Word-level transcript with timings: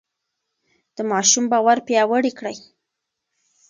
د 0.95 0.97
ماشوم 1.11 1.45
باور 1.51 1.77
پیاوړی 1.87 2.31
کړئ. 2.39 2.57